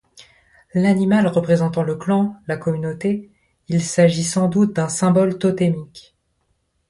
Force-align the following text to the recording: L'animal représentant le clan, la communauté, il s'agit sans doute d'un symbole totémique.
L'animal 0.73 1.27
représentant 1.27 1.83
le 1.83 1.95
clan, 1.95 2.35
la 2.47 2.57
communauté, 2.57 3.29
il 3.67 3.83
s'agit 3.83 4.23
sans 4.23 4.47
doute 4.47 4.73
d'un 4.73 4.89
symbole 4.89 5.37
totémique. 5.37 6.15